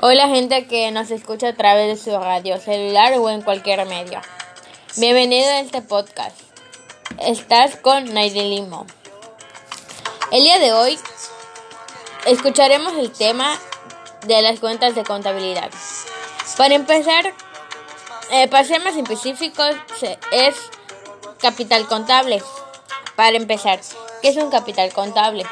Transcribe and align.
Hola 0.00 0.28
gente 0.28 0.66
que 0.66 0.90
nos 0.90 1.10
escucha 1.10 1.48
a 1.48 1.52
través 1.54 1.88
de 2.04 2.10
su 2.10 2.18
radio, 2.18 2.60
celular 2.60 3.14
o 3.18 3.30
en 3.30 3.40
cualquier 3.40 3.86
medio. 3.86 4.20
Bienvenido 4.96 5.48
a 5.48 5.60
este 5.60 5.80
podcast. 5.80 6.36
Estás 7.18 7.76
con 7.76 8.12
Naide 8.12 8.42
Limo. 8.42 8.86
El 10.32 10.42
día 10.42 10.58
de 10.58 10.74
hoy 10.74 10.98
escucharemos 12.26 12.92
el 12.92 13.10
tema 13.10 13.58
de 14.26 14.42
las 14.42 14.60
cuentas 14.60 14.96
de 14.96 15.04
contabilidad. 15.04 15.70
Para 16.58 16.74
empezar, 16.74 17.32
eh, 18.32 18.48
para 18.48 18.64
ser 18.64 18.84
más 18.84 18.96
específicos, 18.96 19.74
es 20.30 20.56
capital 21.40 21.86
contable. 21.86 22.42
Para 23.18 23.36
empezar, 23.36 23.80
¿qué 24.22 24.28
es 24.28 24.36
un 24.36 24.48
capital 24.48 24.92
contable? 24.92 25.44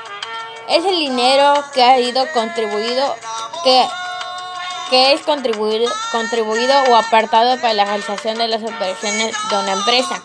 Es 0.69 0.85
el 0.85 0.97
dinero 1.01 1.65
que 1.75 1.83
ha 1.83 1.99
ido 1.99 2.25
contribuido 2.33 3.17
que 3.65 3.85
que 4.89 5.13
es 5.13 5.21
contribuido, 5.23 5.91
contribuido 6.13 6.73
o 6.85 6.95
apartado 6.95 7.61
para 7.61 7.75
la 7.75 7.85
realización 7.85 8.39
de 8.39 8.47
las 8.47 8.63
operaciones 8.63 9.35
de 9.51 9.57
una 9.57 9.73
empresa. 9.73 10.23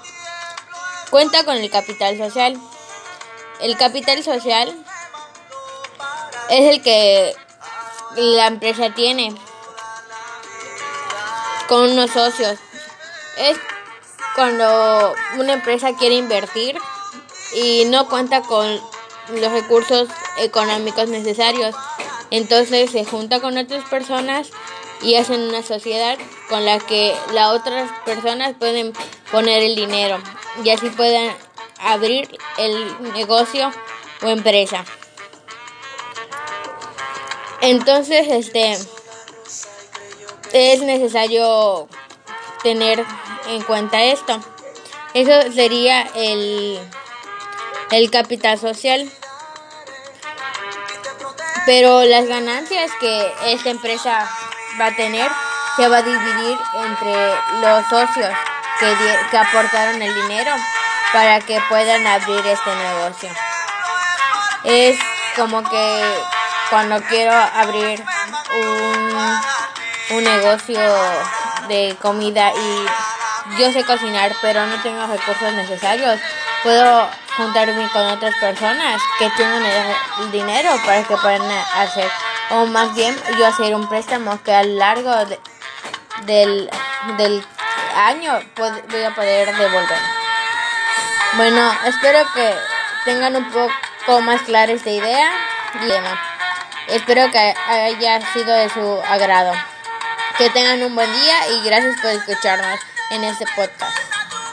Cuenta 1.09 1.43
con 1.43 1.57
el 1.57 1.71
capital 1.71 2.16
social. 2.16 2.61
El 3.59 3.75
capital 3.75 4.23
social 4.23 4.71
es 6.52 6.69
el 6.69 6.83
que 6.83 7.35
la 8.17 8.45
empresa 8.45 8.94
tiene 8.94 9.33
con 11.67 11.89
unos 11.89 12.11
socios. 12.11 12.59
Es 13.35 13.58
cuando 14.35 15.16
una 15.39 15.53
empresa 15.53 15.95
quiere 15.97 16.13
invertir 16.17 16.77
y 17.53 17.85
no 17.85 18.07
cuenta 18.07 18.41
con 18.41 18.79
los 19.33 19.51
recursos 19.51 20.07
económicos 20.39 21.07
necesarios 21.07 21.75
entonces 22.31 22.91
se 22.91 23.03
junta 23.03 23.41
con 23.41 23.58
otras 23.58 23.83
personas 23.89 24.49
y 25.02 25.16
hacen 25.16 25.41
una 25.41 25.63
sociedad 25.63 26.17
con 26.47 26.66
la 26.66 26.80
que 26.80 27.13
las 27.33 27.49
otras 27.49 27.91
personas 28.05 28.55
pueden 28.58 28.93
poner 29.31 29.61
el 29.63 29.75
dinero 29.75 30.17
y 30.63 30.69
así 30.69 30.89
pueden 30.89 31.31
abrir 31.80 32.30
el 32.58 33.13
negocio 33.13 33.71
o 34.21 34.27
empresa. 34.27 34.86
Entonces, 37.59 38.27
este 38.30 38.77
es 40.53 40.81
necesario 40.81 41.88
tener 42.63 43.05
en 43.49 43.61
cuenta 43.63 44.03
esto. 44.03 44.39
Eso 45.13 45.52
sería 45.52 46.03
el, 46.15 46.80
el 47.92 48.09
capital 48.09 48.58
social 48.58 49.09
pero 51.66 52.03
las 52.06 52.28
ganancias 52.28 52.92
que 53.00 53.33
esta 53.45 53.70
empresa 53.70 54.30
va 54.80 54.88
a 54.88 54.95
tener 54.95 55.30
se 55.75 55.88
va 55.88 55.98
a 55.98 56.02
dividir 56.02 56.58
entre 56.75 57.14
los 57.61 57.86
socios 57.88 58.30
que, 58.80 58.95
que 59.30 59.38
aportaron 59.38 60.02
el 60.02 60.14
dinero 60.14 60.52
para 61.14 61.39
que 61.39 61.59
puedan 61.70 62.06
abrir 62.08 62.45
este 62.45 62.75
negocio. 62.75 63.30
Es 64.64 64.98
como 65.36 65.64
que 65.64 66.03
cuando 66.70 67.02
quiero 67.03 67.33
abrir 67.33 68.03
un, 68.59 70.17
un 70.17 70.23
negocio 70.23 70.80
de 71.67 71.95
comida 72.02 72.52
y 72.52 73.59
yo 73.59 73.72
sé 73.72 73.83
cocinar 73.83 74.33
pero 74.42 74.66
no 74.66 74.81
tengo 74.81 75.05
recursos 75.08 75.53
necesarios, 75.53 76.20
puedo 76.64 77.09
juntarme 77.38 77.90
con 77.90 78.06
otras 78.08 78.36
personas 78.36 79.02
que 79.20 79.30
tienen 79.31 79.64
el 80.20 80.31
dinero 80.31 80.72
para 80.86 81.04
que 81.04 81.16
puedan 81.17 81.42
hacer, 81.76 82.09
o 82.52 82.66
más 82.66 82.94
bien 82.95 83.16
yo 83.38 83.48
hacer 83.48 83.73
un 83.76 83.88
préstamo 83.88 84.42
que 84.44 84.54
a 84.54 84.64
lo 84.64 84.76
largo 84.76 85.14
del, 86.26 86.70
del 87.17 87.45
año 87.95 88.39
voy 88.58 89.04
a 89.04 89.16
poder 89.16 89.55
devolver. 89.55 90.00
Bueno, 91.36 91.71
espero 91.86 92.20
que 92.33 92.54
tengan 93.05 93.36
un 93.36 93.50
poco 93.52 94.21
más 94.21 94.42
clara 94.42 94.71
esta 94.71 94.89
idea 94.89 95.32
y 95.82 96.94
espero 96.94 97.32
que 97.32 97.39
haya 97.67 98.21
sido 98.33 98.54
de 98.54 98.70
su 98.70 99.02
agrado. 99.08 99.54
Que 100.38 100.50
tengan 100.50 100.82
un 100.83 100.95
buen 100.95 101.11
día 101.11 101.48
y 101.50 101.66
gracias 101.66 102.00
por 102.02 102.11
escucharnos 102.11 102.80
en 103.11 103.23
este 103.23 103.45
podcast. 103.55 103.90